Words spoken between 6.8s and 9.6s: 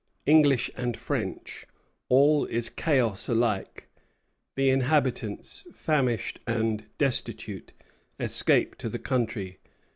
destitute, escape to the country.